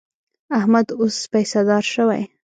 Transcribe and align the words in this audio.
احمد 0.59 0.87
اوس 0.99 1.17
پیسهدار 1.31 1.83
شوی. 1.93 2.21